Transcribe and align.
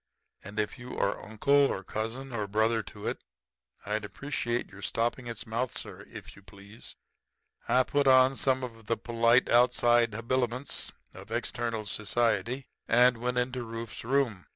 And 0.43 0.59
if 0.59 0.79
you 0.79 0.97
are 0.97 1.23
uncle 1.23 1.53
or 1.53 1.85
second 1.85 1.93
cousin 1.93 2.33
or 2.33 2.47
brother 2.47 2.81
to 2.81 3.05
it, 3.05 3.23
I'd 3.85 4.03
appreciate 4.03 4.71
your 4.71 4.81
stopping 4.81 5.27
its 5.27 5.45
mouth, 5.45 5.77
sir, 5.77 5.99
yourself, 5.99 6.15
if 6.15 6.35
you 6.35 6.41
please.' 6.41 6.95
"I 7.67 7.83
put 7.83 8.07
on 8.07 8.35
some 8.35 8.63
of 8.63 8.87
the 8.87 8.97
polite 8.97 9.47
outside 9.47 10.15
habiliments 10.15 10.91
of 11.13 11.29
external 11.29 11.85
society 11.85 12.65
and 12.87 13.19
went 13.19 13.37
into 13.37 13.63
Rufe's 13.63 14.03
room. 14.03 14.47